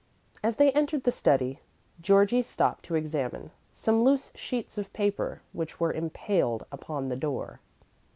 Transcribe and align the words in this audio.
As 0.41 0.55
they 0.55 0.71
entered 0.71 1.03
the 1.03 1.11
study, 1.11 1.59
Georgie 2.01 2.41
stopped 2.41 2.85
to 2.85 2.95
examine 2.95 3.51
some 3.71 4.03
loose 4.03 4.31
sheets 4.33 4.75
of 4.79 4.91
paper 4.93 5.43
which 5.53 5.79
were 5.79 5.93
impaled 5.93 6.65
upon 6.71 7.09
the 7.09 7.15
door. 7.15 7.59